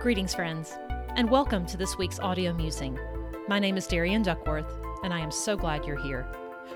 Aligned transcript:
Greetings, 0.00 0.32
friends, 0.32 0.78
and 1.16 1.28
welcome 1.28 1.66
to 1.66 1.76
this 1.76 1.98
week's 1.98 2.20
audio 2.20 2.52
musing. 2.52 2.96
My 3.48 3.58
name 3.58 3.76
is 3.76 3.88
Darian 3.88 4.22
Duckworth, 4.22 4.72
and 5.02 5.12
I 5.12 5.18
am 5.18 5.32
so 5.32 5.56
glad 5.56 5.84
you're 5.84 6.00
here. 6.00 6.24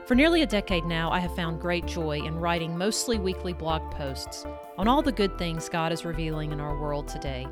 For 0.07 0.17
nearly 0.17 0.43
a 0.43 0.47
decade 0.47 0.85
now, 0.87 1.09
I 1.09 1.21
have 1.21 1.37
found 1.37 1.61
great 1.61 1.87
joy 1.87 2.19
in 2.19 2.41
writing 2.41 2.77
mostly 2.77 3.21
weekly 3.21 3.53
blog 3.53 3.89
posts 3.93 4.45
on 4.77 4.89
all 4.89 5.03
the 5.03 5.13
good 5.13 5.39
things 5.39 5.69
God 5.69 5.93
is 5.93 6.05
revealing 6.05 6.51
in 6.51 6.59
our 6.59 6.77
world 6.77 7.07
today. 7.07 7.47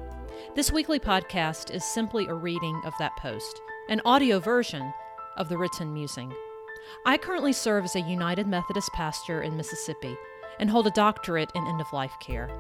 This 0.57 0.73
weekly 0.73 0.99
podcast 0.99 1.73
is 1.73 1.85
simply 1.85 2.27
a 2.27 2.35
reading 2.35 2.83
of 2.85 2.93
that 2.99 3.17
post, 3.19 3.61
an 3.89 4.03
audio 4.05 4.41
version 4.41 4.93
of 5.37 5.49
the 5.49 5.57
written 5.57 5.95
musing. 5.95 6.33
I 7.07 7.17
currently 7.17 7.53
serve 7.53 7.85
as 7.85 7.95
a 7.95 8.01
United 8.01 8.49
Methodist 8.49 8.91
pastor 8.93 9.43
in 9.43 9.57
Mississippi 9.57 10.17
and 10.59 10.69
hold 10.69 10.89
a 10.89 10.91
doctorate 10.91 11.53
in 11.55 11.65
end 11.65 11.81
of 11.81 11.93
life 11.93 12.15
care. 12.21 12.51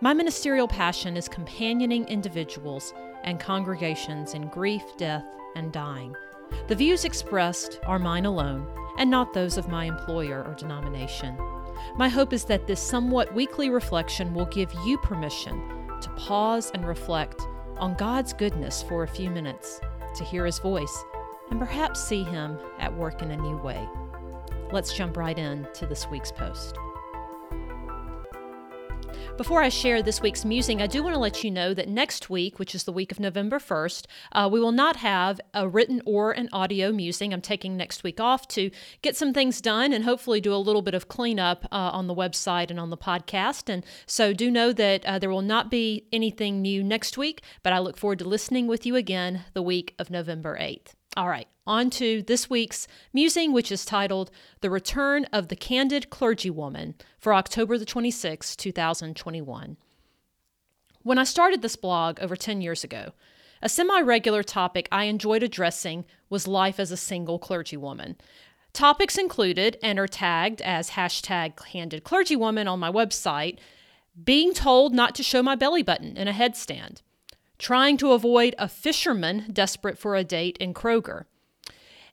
My 0.00 0.14
ministerial 0.14 0.68
passion 0.68 1.16
is 1.16 1.28
companioning 1.28 2.06
individuals 2.06 2.94
and 3.24 3.40
congregations 3.40 4.34
in 4.34 4.46
grief, 4.46 4.84
death, 4.96 5.24
and 5.56 5.72
dying. 5.72 6.14
The 6.68 6.76
views 6.76 7.04
expressed 7.04 7.80
are 7.84 7.98
mine 7.98 8.24
alone 8.24 8.64
and 8.96 9.10
not 9.10 9.32
those 9.32 9.58
of 9.58 9.68
my 9.68 9.86
employer 9.86 10.44
or 10.44 10.54
denomination. 10.54 11.36
My 11.96 12.08
hope 12.08 12.32
is 12.32 12.44
that 12.44 12.68
this 12.68 12.80
somewhat 12.80 13.34
weekly 13.34 13.70
reflection 13.70 14.34
will 14.34 14.46
give 14.46 14.72
you 14.86 14.98
permission 14.98 15.60
to 16.00 16.10
pause 16.10 16.70
and 16.74 16.86
reflect 16.86 17.42
on 17.78 17.96
God's 17.96 18.32
goodness 18.32 18.84
for 18.84 19.02
a 19.02 19.08
few 19.08 19.30
minutes, 19.30 19.80
to 20.14 20.22
hear 20.22 20.46
His 20.46 20.60
voice, 20.60 21.04
and 21.50 21.58
perhaps 21.58 22.04
see 22.04 22.22
Him 22.22 22.56
at 22.78 22.96
work 22.96 23.20
in 23.20 23.32
a 23.32 23.36
new 23.36 23.56
way. 23.56 23.88
Let's 24.70 24.92
jump 24.92 25.16
right 25.16 25.36
in 25.36 25.66
to 25.74 25.86
this 25.86 26.06
week's 26.08 26.30
post. 26.30 26.76
Before 29.38 29.62
I 29.62 29.68
share 29.68 30.02
this 30.02 30.20
week's 30.20 30.44
musing, 30.44 30.82
I 30.82 30.88
do 30.88 31.00
want 31.00 31.14
to 31.14 31.20
let 31.20 31.44
you 31.44 31.52
know 31.52 31.72
that 31.72 31.88
next 31.88 32.28
week, 32.28 32.58
which 32.58 32.74
is 32.74 32.82
the 32.82 32.92
week 32.92 33.12
of 33.12 33.20
November 33.20 33.60
1st, 33.60 34.06
uh, 34.32 34.48
we 34.50 34.58
will 34.58 34.72
not 34.72 34.96
have 34.96 35.40
a 35.54 35.68
written 35.68 36.02
or 36.04 36.32
an 36.32 36.48
audio 36.52 36.90
musing. 36.90 37.32
I'm 37.32 37.40
taking 37.40 37.76
next 37.76 38.02
week 38.02 38.18
off 38.18 38.48
to 38.48 38.72
get 39.00 39.16
some 39.16 39.32
things 39.32 39.60
done 39.60 39.92
and 39.92 40.02
hopefully 40.02 40.40
do 40.40 40.52
a 40.52 40.56
little 40.56 40.82
bit 40.82 40.92
of 40.92 41.06
cleanup 41.06 41.66
uh, 41.66 41.90
on 41.92 42.08
the 42.08 42.16
website 42.16 42.68
and 42.68 42.80
on 42.80 42.90
the 42.90 42.96
podcast. 42.96 43.72
And 43.72 43.86
so 44.06 44.32
do 44.32 44.50
know 44.50 44.72
that 44.72 45.06
uh, 45.06 45.20
there 45.20 45.30
will 45.30 45.40
not 45.40 45.70
be 45.70 46.08
anything 46.12 46.60
new 46.60 46.82
next 46.82 47.16
week, 47.16 47.40
but 47.62 47.72
I 47.72 47.78
look 47.78 47.96
forward 47.96 48.18
to 48.18 48.24
listening 48.24 48.66
with 48.66 48.84
you 48.84 48.96
again 48.96 49.44
the 49.54 49.62
week 49.62 49.94
of 50.00 50.10
November 50.10 50.58
8th. 50.60 50.97
All 51.16 51.28
right, 51.28 51.48
on 51.66 51.90
to 51.90 52.22
this 52.22 52.48
week's 52.48 52.86
musing, 53.12 53.52
which 53.52 53.72
is 53.72 53.84
titled 53.84 54.30
The 54.60 54.70
Return 54.70 55.24
of 55.32 55.48
the 55.48 55.56
Candid 55.56 56.10
Clergywoman 56.10 56.94
for 57.18 57.34
October 57.34 57.78
the 57.78 57.86
26th, 57.86 58.56
2021. 58.56 59.76
When 61.02 61.18
I 61.18 61.24
started 61.24 61.62
this 61.62 61.76
blog 61.76 62.20
over 62.20 62.36
10 62.36 62.60
years 62.60 62.84
ago, 62.84 63.12
a 63.62 63.68
semi 63.68 64.00
regular 64.00 64.42
topic 64.42 64.88
I 64.92 65.04
enjoyed 65.04 65.42
addressing 65.42 66.04
was 66.28 66.46
life 66.46 66.78
as 66.78 66.92
a 66.92 66.96
single 66.96 67.40
clergywoman. 67.40 68.16
Topics 68.72 69.18
included 69.18 69.78
and 69.82 69.98
are 69.98 70.06
tagged 70.06 70.60
as 70.60 70.90
hashtag 70.90 71.56
candid 71.56 72.04
clergywoman 72.04 72.70
on 72.70 72.78
my 72.78 72.92
website 72.92 73.58
being 74.22 74.52
told 74.52 74.94
not 74.94 75.14
to 75.14 75.22
show 75.22 75.42
my 75.42 75.54
belly 75.54 75.82
button 75.82 76.16
in 76.16 76.28
a 76.28 76.32
headstand, 76.32 77.02
trying 77.58 77.96
to 77.96 78.12
avoid 78.12 78.54
a 78.58 78.68
fisherman 78.68 79.46
desperate 79.52 79.98
for 79.98 80.14
a 80.14 80.24
date 80.24 80.56
in 80.58 80.72
Kroger, 80.72 81.24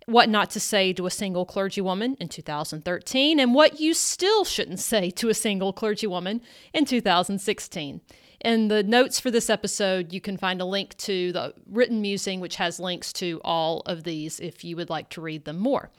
what 0.05 0.29
not 0.29 0.49
to 0.51 0.59
say 0.59 0.93
to 0.93 1.05
a 1.05 1.11
single 1.11 1.45
clergywoman 1.45 2.15
in 2.19 2.27
2013, 2.27 3.39
and 3.39 3.53
what 3.53 3.79
you 3.79 3.93
still 3.93 4.43
shouldn't 4.43 4.79
say 4.79 5.09
to 5.11 5.29
a 5.29 5.33
single 5.33 5.73
clergywoman 5.73 6.41
in 6.73 6.85
2016. 6.85 8.01
In 8.41 8.67
the 8.67 8.83
notes 8.83 9.19
for 9.19 9.31
this 9.31 9.49
episode, 9.49 10.11
you 10.11 10.19
can 10.19 10.37
find 10.37 10.61
a 10.61 10.65
link 10.65 10.97
to 10.97 11.31
the 11.31 11.53
written 11.69 12.01
musing, 12.01 12.39
which 12.39 12.57
has 12.57 12.79
links 12.79 13.13
to 13.13 13.39
all 13.43 13.81
of 13.85 14.03
these 14.03 14.39
if 14.39 14.63
you 14.63 14.75
would 14.75 14.89
like 14.89 15.09
to 15.09 15.21
read 15.21 15.45
them 15.45 15.57
more. 15.57 15.89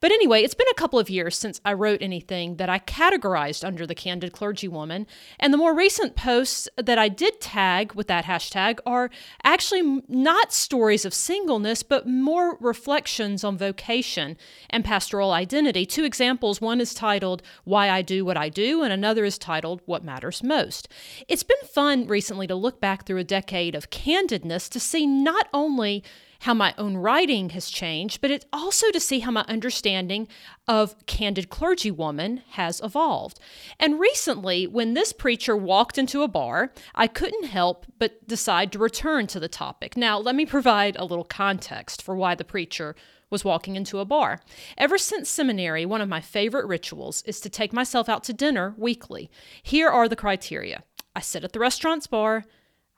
But 0.00 0.10
anyway, 0.10 0.42
it's 0.42 0.54
been 0.54 0.66
a 0.70 0.74
couple 0.74 0.98
of 0.98 1.10
years 1.10 1.36
since 1.36 1.60
I 1.64 1.74
wrote 1.74 2.02
anything 2.02 2.56
that 2.56 2.68
I 2.68 2.78
categorized 2.78 3.64
under 3.64 3.86
the 3.86 3.94
candid 3.94 4.32
clergywoman, 4.32 5.06
and 5.38 5.52
the 5.52 5.58
more 5.58 5.74
recent 5.74 6.16
posts 6.16 6.68
that 6.76 6.98
I 6.98 7.08
did 7.08 7.40
tag 7.40 7.92
with 7.92 8.08
that 8.08 8.24
hashtag 8.24 8.78
are 8.86 9.10
actually 9.44 10.02
not 10.08 10.52
stories 10.52 11.04
of 11.04 11.14
singleness, 11.14 11.82
but 11.82 12.08
more 12.08 12.56
reflections 12.58 13.44
on 13.44 13.58
vocation 13.58 14.36
and 14.70 14.84
pastoral 14.84 15.32
identity. 15.32 15.84
Two 15.84 16.04
examples 16.04 16.60
one 16.60 16.80
is 16.80 16.94
titled 16.94 17.42
Why 17.64 17.90
I 17.90 18.02
Do 18.02 18.24
What 18.24 18.36
I 18.36 18.48
Do, 18.48 18.82
and 18.82 18.92
another 18.92 19.24
is 19.24 19.38
titled 19.38 19.82
What 19.84 20.04
Matters 20.04 20.42
Most. 20.42 20.88
It's 21.28 21.42
been 21.42 21.56
fun 21.72 21.81
fun 21.82 22.06
recently 22.06 22.46
to 22.46 22.54
look 22.54 22.80
back 22.80 23.04
through 23.04 23.18
a 23.18 23.24
decade 23.24 23.74
of 23.74 23.90
candidness 23.90 24.68
to 24.70 24.78
see 24.78 25.04
not 25.04 25.48
only 25.52 26.04
how 26.42 26.54
my 26.54 26.72
own 26.78 26.96
writing 26.96 27.50
has 27.50 27.68
changed, 27.68 28.20
but 28.20 28.30
it's 28.30 28.46
also 28.52 28.88
to 28.92 29.00
see 29.00 29.18
how 29.18 29.32
my 29.32 29.44
understanding 29.48 30.28
of 30.68 30.94
candid 31.06 31.50
clergywoman 31.50 32.40
has 32.50 32.80
evolved. 32.84 33.40
And 33.80 33.98
recently, 33.98 34.68
when 34.68 34.94
this 34.94 35.12
preacher 35.12 35.56
walked 35.56 35.98
into 35.98 36.22
a 36.22 36.28
bar, 36.28 36.72
I 36.94 37.08
couldn't 37.08 37.46
help 37.46 37.84
but 37.98 38.28
decide 38.28 38.70
to 38.72 38.78
return 38.78 39.26
to 39.28 39.40
the 39.40 39.48
topic. 39.48 39.96
Now, 39.96 40.20
let 40.20 40.36
me 40.36 40.46
provide 40.46 40.94
a 40.94 41.04
little 41.04 41.24
context 41.24 42.00
for 42.00 42.14
why 42.14 42.36
the 42.36 42.44
preacher 42.44 42.94
was 43.28 43.44
walking 43.44 43.74
into 43.74 43.98
a 43.98 44.04
bar. 44.04 44.40
Ever 44.78 44.98
since 44.98 45.28
seminary, 45.28 45.84
one 45.84 46.02
of 46.02 46.08
my 46.08 46.20
favorite 46.20 46.66
rituals 46.66 47.22
is 47.26 47.40
to 47.40 47.48
take 47.48 47.72
myself 47.72 48.08
out 48.08 48.22
to 48.24 48.32
dinner 48.32 48.74
weekly. 48.76 49.30
Here 49.62 49.88
are 49.88 50.08
the 50.08 50.14
criteria 50.14 50.84
I 51.14 51.20
sit 51.20 51.44
at 51.44 51.52
the 51.52 51.58
restaurant's 51.58 52.06
bar, 52.06 52.44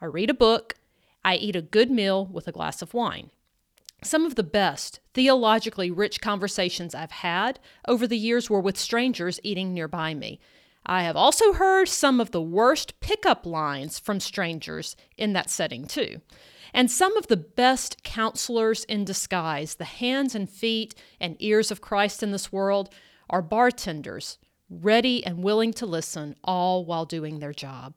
I 0.00 0.06
read 0.06 0.30
a 0.30 0.34
book, 0.34 0.74
I 1.24 1.36
eat 1.36 1.56
a 1.56 1.62
good 1.62 1.90
meal 1.90 2.26
with 2.26 2.46
a 2.46 2.52
glass 2.52 2.82
of 2.82 2.94
wine. 2.94 3.30
Some 4.02 4.26
of 4.26 4.34
the 4.34 4.42
best, 4.42 5.00
theologically 5.14 5.90
rich 5.90 6.20
conversations 6.20 6.94
I've 6.94 7.10
had 7.10 7.58
over 7.88 8.06
the 8.06 8.18
years 8.18 8.50
were 8.50 8.60
with 8.60 8.78
strangers 8.78 9.40
eating 9.42 9.72
nearby 9.72 10.12
me. 10.12 10.40
I 10.84 11.04
have 11.04 11.16
also 11.16 11.54
heard 11.54 11.88
some 11.88 12.20
of 12.20 12.30
the 12.30 12.42
worst 12.42 13.00
pickup 13.00 13.46
lines 13.46 13.98
from 13.98 14.20
strangers 14.20 14.94
in 15.16 15.32
that 15.32 15.48
setting, 15.48 15.86
too. 15.86 16.20
And 16.74 16.90
some 16.90 17.16
of 17.16 17.28
the 17.28 17.38
best 17.38 18.02
counselors 18.02 18.84
in 18.84 19.06
disguise, 19.06 19.76
the 19.76 19.84
hands 19.84 20.34
and 20.34 20.50
feet 20.50 20.94
and 21.18 21.36
ears 21.38 21.70
of 21.70 21.80
Christ 21.80 22.22
in 22.22 22.32
this 22.32 22.52
world, 22.52 22.92
are 23.30 23.40
bartenders, 23.40 24.38
ready 24.82 25.24
and 25.24 25.42
willing 25.42 25.72
to 25.74 25.86
listen, 25.86 26.36
all 26.42 26.84
while 26.84 27.04
doing 27.04 27.38
their 27.38 27.52
job. 27.52 27.94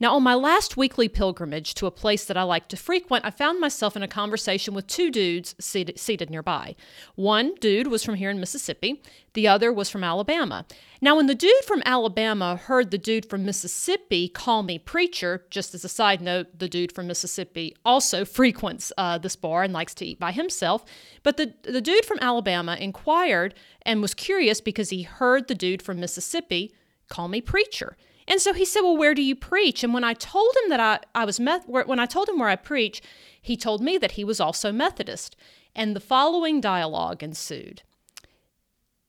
Now, 0.00 0.14
on 0.14 0.22
my 0.22 0.34
last 0.34 0.76
weekly 0.76 1.08
pilgrimage 1.08 1.74
to 1.74 1.86
a 1.86 1.90
place 1.90 2.24
that 2.24 2.36
I 2.36 2.42
like 2.42 2.68
to 2.68 2.76
frequent, 2.76 3.24
I 3.24 3.30
found 3.30 3.60
myself 3.60 3.96
in 3.96 4.02
a 4.02 4.08
conversation 4.08 4.74
with 4.74 4.86
two 4.86 5.10
dudes 5.10 5.54
seated, 5.58 5.98
seated, 5.98 6.30
nearby. 6.30 6.74
One 7.14 7.54
dude 7.56 7.86
was 7.86 8.04
from 8.04 8.16
here 8.16 8.30
in 8.30 8.40
Mississippi, 8.40 9.02
the 9.34 9.48
other 9.48 9.72
was 9.72 9.88
from 9.88 10.04
Alabama. 10.04 10.66
Now, 11.00 11.16
when 11.16 11.26
the 11.26 11.34
dude 11.34 11.64
from 11.66 11.82
Alabama 11.84 12.56
heard 12.56 12.90
the 12.90 12.98
dude 12.98 13.28
from 13.28 13.44
Mississippi 13.44 14.28
call 14.28 14.62
me 14.62 14.78
preacher, 14.78 15.44
just 15.50 15.74
as 15.74 15.84
a 15.84 15.88
side 15.88 16.20
note, 16.20 16.58
the 16.58 16.68
dude 16.68 16.92
from 16.92 17.06
Mississippi 17.06 17.74
also 17.84 18.24
frequents 18.24 18.92
uh, 18.96 19.18
this 19.18 19.36
bar 19.36 19.62
and 19.62 19.72
likes 19.72 19.94
to 19.94 20.06
eat 20.06 20.20
by 20.20 20.32
himself. 20.32 20.84
But 21.22 21.36
the, 21.38 21.54
the 21.62 21.80
dude 21.80 22.04
from 22.04 22.18
Alabama 22.20 22.76
inquired 22.76 23.54
and 23.82 24.00
was 24.00 24.14
curious 24.14 24.60
because 24.60 24.90
he 24.90 25.02
heard 25.02 25.48
the 25.48 25.54
dude 25.54 25.82
from 25.82 25.98
Mississippi 25.98 26.72
call 27.08 27.28
me 27.28 27.40
preacher. 27.40 27.96
And 28.28 28.40
so 28.40 28.52
he 28.52 28.64
said, 28.64 28.82
Well, 28.82 28.96
where 28.96 29.14
do 29.14 29.22
you 29.22 29.34
preach? 29.34 29.82
And 29.82 29.92
when 29.92 30.04
I 30.04 30.14
told 30.14 30.54
him 30.62 30.70
that 30.70 30.80
I, 30.80 31.00
I 31.14 31.24
was, 31.24 31.40
Meth- 31.40 31.68
when 31.68 31.98
I 31.98 32.06
told 32.06 32.28
him 32.28 32.38
where 32.38 32.48
I 32.48 32.56
preach, 32.56 33.02
he 33.40 33.56
told 33.56 33.82
me 33.82 33.98
that 33.98 34.12
he 34.12 34.24
was 34.24 34.40
also 34.40 34.72
Methodist. 34.72 35.36
And 35.74 35.96
the 35.96 36.00
following 36.00 36.60
dialogue 36.60 37.22
ensued. 37.22 37.82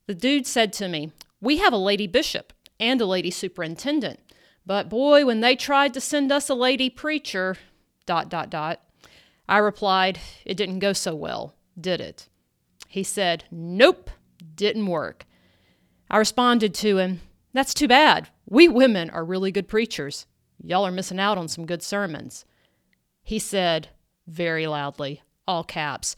The 0.08 0.16
dude 0.16 0.48
said 0.48 0.74
to 0.74 0.88
me, 0.88 1.12
We 1.42 1.58
have 1.58 1.74
a 1.74 1.78
lady 1.78 2.08
bishop 2.08 2.54
and 2.80 3.00
a 3.00 3.06
lady 3.06 3.32
superintendent. 3.32 4.20
But 4.66 4.90
boy, 4.90 5.26
when 5.26 5.42
they 5.42 5.56
tried 5.56 5.94
to 5.94 6.02
send 6.02 6.32
us 6.32 6.50
a 6.50 6.56
lady 6.56 6.90
preacher, 6.90 7.58
dot, 8.06 8.30
dot, 8.30 8.50
dot, 8.50 8.82
I 9.48 9.58
replied, 9.58 10.20
It 10.46 10.56
didn't 10.56 10.80
go 10.80 10.94
so 10.94 11.14
well, 11.14 11.56
did 11.80 12.02
it? 12.02 12.30
He 12.88 13.04
said, 13.04 13.46
Nope, 13.52 14.10
didn't 14.56 14.88
work. 14.88 15.26
I 16.10 16.18
responded 16.18 16.74
to 16.76 16.98
him, 16.98 17.22
That's 17.54 17.74
too 17.74 17.88
bad. 17.88 18.30
We 18.46 18.68
women 18.68 19.10
are 19.10 19.26
really 19.26 19.52
good 19.52 19.68
preachers. 19.68 20.26
Y'all 20.62 20.86
are 20.86 20.92
missing 20.92 21.20
out 21.20 21.38
on 21.38 21.48
some 21.48 21.66
good 21.66 21.84
sermons. 21.84 22.46
He 23.24 23.40
said, 23.40 23.90
very 24.28 24.68
loudly, 24.68 25.22
all 25.48 25.64
caps, 25.64 26.16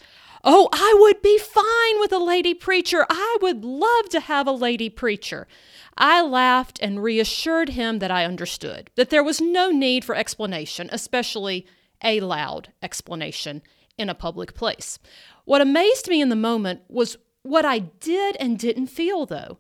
Oh, 0.47 0.69
I 0.71 0.95
would 0.99 1.23
be 1.23 1.39
fine 1.39 1.99
with 1.99 2.13
a 2.13 2.19
lady 2.19 2.53
preacher. 2.53 3.03
I 3.09 3.37
would 3.41 3.65
love 3.65 4.09
to 4.09 4.19
have 4.19 4.45
a 4.45 4.51
lady 4.51 4.91
preacher. 4.91 5.47
I 5.97 6.21
laughed 6.21 6.77
and 6.83 7.01
reassured 7.01 7.69
him 7.69 7.97
that 7.97 8.11
I 8.11 8.25
understood, 8.25 8.91
that 8.95 9.09
there 9.09 9.23
was 9.23 9.41
no 9.41 9.71
need 9.71 10.05
for 10.05 10.13
explanation, 10.13 10.87
especially 10.91 11.65
a 12.03 12.19
loud 12.19 12.71
explanation 12.83 13.63
in 13.97 14.07
a 14.07 14.13
public 14.13 14.53
place. 14.53 14.99
What 15.45 15.61
amazed 15.61 16.07
me 16.09 16.21
in 16.21 16.29
the 16.29 16.35
moment 16.35 16.81
was 16.89 17.17
what 17.41 17.65
I 17.65 17.79
did 17.79 18.37
and 18.39 18.59
didn't 18.59 18.87
feel, 18.87 19.25
though. 19.25 19.57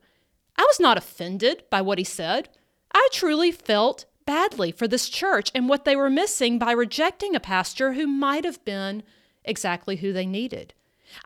I 0.57 0.63
was 0.63 0.79
not 0.79 0.97
offended 0.97 1.63
by 1.69 1.81
what 1.81 1.97
he 1.97 2.03
said. 2.03 2.49
I 2.93 3.07
truly 3.11 3.51
felt 3.51 4.05
badly 4.25 4.71
for 4.71 4.87
this 4.87 5.09
church 5.09 5.51
and 5.53 5.69
what 5.69 5.85
they 5.85 5.95
were 5.95 6.09
missing 6.09 6.57
by 6.57 6.71
rejecting 6.71 7.35
a 7.35 7.39
pastor 7.39 7.93
who 7.93 8.07
might 8.07 8.43
have 8.43 8.63
been 8.65 9.03
exactly 9.43 9.97
who 9.97 10.11
they 10.13 10.25
needed. 10.25 10.73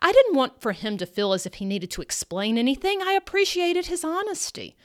I 0.00 0.12
didn't 0.12 0.36
want 0.36 0.60
for 0.60 0.72
him 0.72 0.98
to 0.98 1.06
feel 1.06 1.32
as 1.32 1.46
if 1.46 1.54
he 1.54 1.64
needed 1.64 1.90
to 1.92 2.02
explain 2.02 2.58
anything. 2.58 3.02
I 3.02 3.12
appreciated 3.12 3.86
his 3.86 4.04
honesty. 4.04 4.76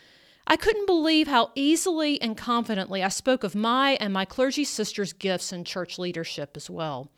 I 0.47 0.57
couldn't 0.57 0.85
believe 0.85 1.27
how 1.27 1.51
easily 1.55 2.21
and 2.21 2.37
confidently 2.37 3.03
I 3.03 3.09
spoke 3.09 3.43
of 3.43 3.55
my 3.55 3.97
and 3.99 4.13
my 4.13 4.25
clergy 4.25 4.63
sisters' 4.63 5.13
gifts 5.13 5.51
in 5.51 5.63
church 5.63 5.97
leadership 5.97 6.55
as 6.55 6.69
well. 6.69 7.09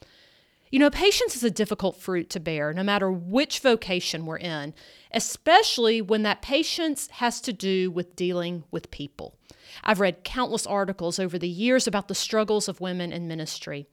You 0.69 0.79
know, 0.79 0.89
patience 0.89 1.35
is 1.35 1.43
a 1.43 1.51
difficult 1.51 1.95
fruit 1.95 2.29
to 2.31 2.39
bear, 2.39 2.73
no 2.73 2.83
matter 2.83 3.11
which 3.11 3.59
vocation 3.59 4.25
we're 4.25 4.37
in, 4.37 4.73
especially 5.13 6.01
when 6.01 6.23
that 6.23 6.41
patience 6.41 7.07
has 7.13 7.39
to 7.41 7.53
do 7.53 7.89
with 7.89 8.15
dealing 8.15 8.65
with 8.69 8.91
people. 8.91 9.35
I've 9.83 10.01
read 10.01 10.23
countless 10.23 10.67
articles 10.67 11.19
over 11.19 11.39
the 11.39 11.47
years 11.47 11.87
about 11.87 12.09
the 12.09 12.15
struggles 12.15 12.67
of 12.67 12.81
women 12.81 13.13
in 13.13 13.27
ministry. 13.27 13.87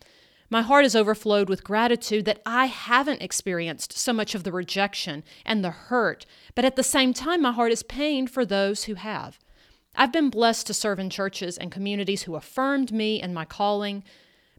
My 0.50 0.62
heart 0.62 0.84
is 0.84 0.96
overflowed 0.96 1.48
with 1.48 1.64
gratitude 1.64 2.24
that 2.26 2.42
I 2.44 2.66
haven't 2.66 3.22
experienced 3.22 3.96
so 3.96 4.12
much 4.12 4.34
of 4.34 4.44
the 4.44 4.52
rejection 4.52 5.24
and 5.44 5.64
the 5.64 5.70
hurt, 5.70 6.26
but 6.54 6.64
at 6.64 6.76
the 6.76 6.82
same 6.82 7.14
time, 7.14 7.42
my 7.42 7.52
heart 7.52 7.72
is 7.72 7.82
pained 7.82 8.30
for 8.30 8.44
those 8.44 8.84
who 8.84 8.94
have. 8.94 9.38
I've 9.96 10.12
been 10.12 10.28
blessed 10.28 10.66
to 10.66 10.74
serve 10.74 10.98
in 10.98 11.08
churches 11.08 11.56
and 11.56 11.70
communities 11.70 12.22
who 12.22 12.34
affirmed 12.34 12.92
me 12.92 13.20
and 13.20 13.32
my 13.32 13.44
calling, 13.44 14.02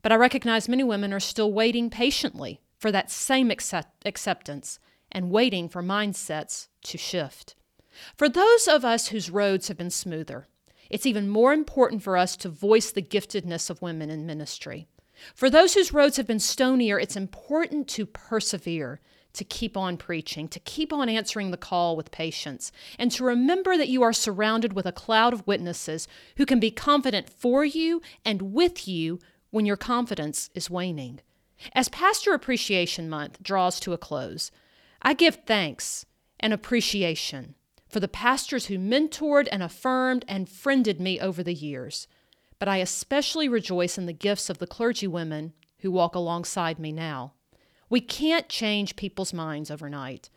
but 0.06 0.12
I 0.12 0.18
recognize 0.18 0.70
many 0.70 0.84
women 0.84 1.12
are 1.14 1.20
still 1.20 1.52
waiting 1.52 1.90
patiently 1.90 2.62
for 2.78 2.92
that 2.92 3.10
same 3.10 3.50
accept- 3.50 4.06
acceptance 4.06 4.78
and 5.12 5.32
waiting 5.32 5.68
for 5.68 5.82
mindsets 5.82 6.68
to 6.84 7.00
shift. 7.00 7.56
For 8.16 8.30
those 8.30 8.68
of 8.68 8.86
us 8.86 9.08
whose 9.08 9.32
roads 9.32 9.68
have 9.68 9.78
been 9.78 9.90
smoother, 9.90 10.46
it's 10.92 11.08
even 11.08 11.28
more 11.28 11.54
important 11.54 12.04
for 12.04 12.18
us 12.18 12.38
to 12.38 12.50
voice 12.50 12.92
the 12.92 13.02
giftedness 13.02 13.72
of 13.72 13.82
women 13.82 14.12
in 14.12 14.28
ministry. 14.28 14.86
For 15.34 15.50
those 15.50 15.74
whose 15.74 15.92
roads 15.92 16.18
have 16.18 16.28
been 16.28 16.38
stonier, 16.38 17.02
it's 17.02 17.16
important 17.16 17.88
to 17.88 18.06
persevere, 18.06 19.02
to 19.34 19.44
keep 19.44 19.76
on 19.76 19.98
preaching, 19.98 20.48
to 20.50 20.60
keep 20.60 20.94
on 20.94 21.10
answering 21.10 21.50
the 21.50 21.58
call 21.58 21.96
with 21.96 22.12
patience, 22.12 22.72
and 23.00 23.10
to 23.10 23.24
remember 23.24 23.76
that 23.76 23.90
you 23.90 24.04
are 24.04 24.14
surrounded 24.14 24.74
with 24.74 24.86
a 24.86 24.92
cloud 24.92 25.34
of 25.34 25.48
witnesses 25.48 26.08
who 26.38 26.46
can 26.46 26.60
be 26.60 26.70
confident 26.70 27.28
for 27.28 27.66
you 27.66 28.04
and 28.24 28.54
with 28.54 28.88
you 28.88 29.20
when 29.56 29.66
your 29.66 29.78
confidence 29.78 30.50
is 30.54 30.70
waning. 30.70 31.22
As 31.74 31.88
Pastor 31.90 32.34
Appreciation 32.34 33.10
Month 33.10 33.42
draws 33.42 33.80
to 33.80 33.94
a 33.94 33.98
close, 33.98 34.52
I 35.02 35.14
give 35.14 35.40
thanks 35.48 36.06
and 36.40 36.52
appreciation 36.52 37.56
for 37.88 38.00
the 38.00 38.08
pastors 38.10 38.66
who 38.66 38.78
mentored 38.78 39.48
and 39.52 39.64
affirmed 39.64 40.26
and 40.28 40.50
friended 40.50 41.00
me 41.00 41.20
over 41.20 41.42
the 41.42 41.54
years 41.54 42.08
but 42.60 42.68
I 42.68 42.78
especially 42.78 43.48
rejoice 43.48 43.98
in 43.98 44.06
the 44.06 44.14
gifts 44.14 44.50
of 44.50 44.60
the 44.60 44.68
clergywomen 44.68 45.52
who 45.80 45.92
walk 45.92 46.16
alongside 46.16 46.80
me 46.80 46.92
now. 46.92 47.34
We 47.90 48.02
can't 48.02 48.50
change 48.50 48.96
people's 48.96 49.34
minds 49.34 49.70
overnight. 49.70 50.30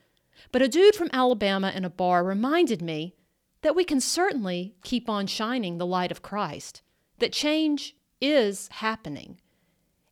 But 0.52 0.62
a 0.62 0.68
dude 0.68 0.94
from 0.94 1.10
Alabama 1.12 1.72
in 1.74 1.84
a 1.84 1.90
bar 1.90 2.22
reminded 2.22 2.82
me 2.82 3.14
that 3.62 3.74
we 3.74 3.84
can 3.84 4.00
certainly 4.00 4.74
keep 4.84 5.08
on 5.08 5.26
shining 5.26 5.78
the 5.78 5.86
light 5.86 6.12
of 6.12 6.22
Christ, 6.22 6.82
that 7.18 7.32
change 7.32 7.96
is 8.20 8.68
happening. 8.72 9.38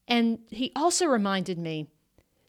And 0.08 0.40
he 0.50 0.72
also 0.76 1.06
reminded 1.06 1.58
me 1.58 1.88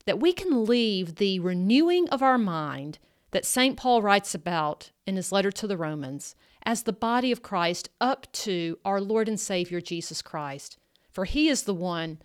that 0.06 0.20
we 0.20 0.32
can 0.32 0.64
leave 0.64 1.16
the 1.16 1.40
renewing 1.40 2.08
of 2.10 2.22
our 2.22 2.38
mind 2.38 2.98
that 3.30 3.44
St. 3.44 3.76
Paul 3.76 4.00
writes 4.00 4.34
about 4.34 4.90
in 5.06 5.16
his 5.16 5.32
letter 5.32 5.50
to 5.52 5.66
the 5.66 5.76
Romans 5.76 6.34
as 6.62 6.82
the 6.82 6.92
body 6.92 7.32
of 7.32 7.42
Christ 7.42 7.88
up 8.00 8.30
to 8.32 8.78
our 8.84 9.00
Lord 9.00 9.28
and 9.28 9.38
Savior 9.38 9.80
Jesus 9.80 10.22
Christ. 10.22 10.78
For 11.10 11.24
He 11.24 11.48
is 11.48 11.62
the 11.62 11.74
one 11.74 12.18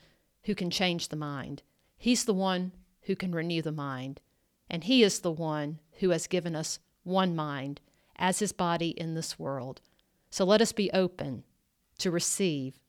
who 0.43 0.55
can 0.55 0.69
change 0.69 1.09
the 1.09 1.15
mind, 1.15 1.63
He's 1.97 2.25
the 2.25 2.33
one 2.33 2.73
who 3.03 3.15
can 3.15 3.33
renew 3.33 3.61
the 3.61 3.71
mind, 3.71 4.21
and 4.69 4.83
He 4.83 5.03
is 5.03 5.19
the 5.19 5.31
one 5.31 5.79
who 5.99 6.09
has 6.09 6.27
given 6.27 6.55
us 6.55 6.79
one 7.03 7.35
mind 7.35 7.81
as 8.17 8.39
His 8.39 8.51
body 8.51 8.89
in 8.89 9.13
this 9.13 9.39
world. 9.39 9.81
So 10.29 10.45
let 10.45 10.61
us 10.61 10.71
be 10.71 10.91
open 10.91 11.43
to 11.99 12.11
receive 12.11 12.79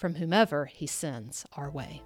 from 0.00 0.14
whomever 0.14 0.64
He 0.64 0.86
sends 0.86 1.44
our 1.58 1.70
way. 1.70 2.00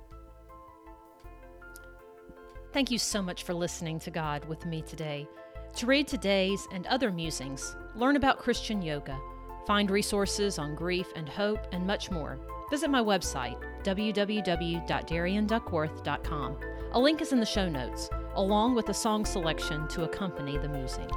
Thank 2.72 2.90
you 2.90 2.98
so 2.98 3.22
much 3.22 3.44
for 3.44 3.54
listening 3.54 4.00
to 4.00 4.10
God 4.10 4.44
with 4.46 4.66
me 4.66 4.82
today. 4.82 5.28
To 5.76 5.86
read 5.86 6.08
today's 6.08 6.66
and 6.72 6.88
other 6.88 7.12
musings, 7.12 7.76
learn 7.94 8.16
about 8.16 8.40
Christian 8.40 8.82
yoga, 8.82 9.16
find 9.64 9.92
resources 9.92 10.58
on 10.58 10.74
grief 10.74 11.06
and 11.14 11.28
hope, 11.28 11.68
and 11.70 11.86
much 11.86 12.10
more, 12.10 12.40
visit 12.68 12.90
my 12.90 13.00
website, 13.00 13.62
www.darianduckworth.com. 13.84 16.56
A 16.92 16.98
link 16.98 17.22
is 17.22 17.32
in 17.32 17.38
the 17.38 17.46
show 17.46 17.68
notes, 17.68 18.10
along 18.34 18.74
with 18.74 18.88
a 18.88 18.94
song 18.94 19.24
selection 19.24 19.86
to 19.88 20.02
accompany 20.02 20.58
the 20.58 20.68
musing. 20.68 21.08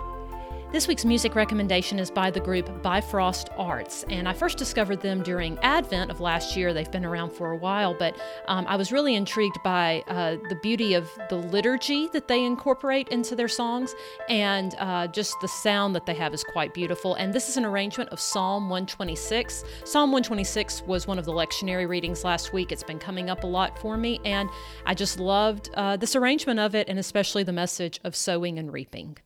This 0.69 0.85
week's 0.85 1.05
music 1.05 1.33
recommendation 1.33 1.97
is 1.97 2.11
by 2.11 2.29
the 2.29 2.41
group 2.41 2.83
Bifrost 2.83 3.47
Arts, 3.57 4.03
and 4.09 4.27
I 4.27 4.33
first 4.33 4.57
discovered 4.57 4.99
them 4.99 5.23
during 5.23 5.57
Advent 5.59 6.11
of 6.11 6.19
last 6.19 6.57
year. 6.57 6.73
They've 6.73 6.91
been 6.91 7.05
around 7.05 7.31
for 7.31 7.51
a 7.51 7.55
while, 7.55 7.93
but 7.93 8.19
um, 8.49 8.65
I 8.67 8.75
was 8.75 8.91
really 8.91 9.15
intrigued 9.15 9.57
by 9.63 10.03
uh, 10.09 10.35
the 10.49 10.59
beauty 10.61 10.93
of 10.93 11.09
the 11.29 11.37
liturgy 11.37 12.09
that 12.11 12.27
they 12.27 12.43
incorporate 12.43 13.07
into 13.07 13.33
their 13.33 13.47
songs, 13.47 13.95
and 14.27 14.75
uh, 14.77 15.07
just 15.07 15.39
the 15.39 15.47
sound 15.47 15.95
that 15.95 16.05
they 16.05 16.13
have 16.15 16.33
is 16.33 16.43
quite 16.43 16.73
beautiful. 16.73 17.15
And 17.15 17.33
this 17.33 17.47
is 17.47 17.55
an 17.55 17.63
arrangement 17.63 18.09
of 18.09 18.19
Psalm 18.19 18.63
126. 18.63 19.63
Psalm 19.85 20.11
126 20.11 20.81
was 20.81 21.07
one 21.07 21.17
of 21.17 21.23
the 21.23 21.31
lectionary 21.31 21.87
readings 21.87 22.25
last 22.25 22.51
week. 22.51 22.73
It's 22.73 22.83
been 22.83 22.99
coming 22.99 23.29
up 23.29 23.45
a 23.45 23.47
lot 23.47 23.79
for 23.79 23.95
me, 23.95 24.19
and 24.25 24.49
I 24.85 24.95
just 24.95 25.17
loved 25.17 25.69
uh, 25.75 25.95
this 25.95 26.13
arrangement 26.13 26.59
of 26.59 26.75
it, 26.75 26.89
and 26.89 26.99
especially 26.99 27.43
the 27.43 27.53
message 27.53 28.01
of 28.03 28.17
sowing 28.17 28.59
and 28.59 28.73
reaping. 28.73 29.17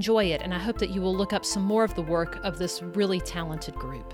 Enjoy 0.00 0.24
it, 0.24 0.42
and 0.42 0.52
I 0.52 0.58
hope 0.58 0.78
that 0.78 0.90
you 0.90 1.00
will 1.00 1.16
look 1.16 1.32
up 1.32 1.44
some 1.44 1.62
more 1.62 1.84
of 1.84 1.94
the 1.94 2.02
work 2.02 2.38
of 2.42 2.58
this 2.58 2.82
really 2.82 3.20
talented 3.20 3.74
group. 3.76 4.12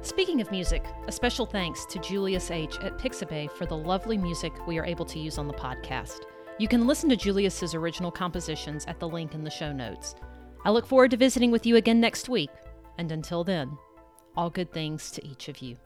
Speaking 0.00 0.40
of 0.40 0.50
music, 0.50 0.82
a 1.06 1.12
special 1.12 1.44
thanks 1.44 1.84
to 1.84 1.98
Julius 1.98 2.50
H. 2.50 2.78
at 2.80 2.96
Pixabay 2.96 3.50
for 3.52 3.66
the 3.66 3.76
lovely 3.76 4.16
music 4.16 4.66
we 4.66 4.78
are 4.78 4.84
able 4.84 5.04
to 5.04 5.18
use 5.18 5.36
on 5.36 5.46
the 5.46 5.52
podcast. 5.52 6.20
You 6.58 6.68
can 6.68 6.86
listen 6.86 7.10
to 7.10 7.16
Julius's 7.16 7.74
original 7.74 8.10
compositions 8.10 8.86
at 8.86 8.98
the 8.98 9.08
link 9.08 9.34
in 9.34 9.44
the 9.44 9.50
show 9.50 9.72
notes. 9.72 10.14
I 10.64 10.70
look 10.70 10.86
forward 10.86 11.10
to 11.10 11.18
visiting 11.18 11.50
with 11.50 11.66
you 11.66 11.76
again 11.76 12.00
next 12.00 12.30
week, 12.30 12.50
and 12.96 13.12
until 13.12 13.44
then, 13.44 13.76
all 14.36 14.48
good 14.48 14.72
things 14.72 15.10
to 15.12 15.26
each 15.26 15.48
of 15.48 15.58
you. 15.58 15.76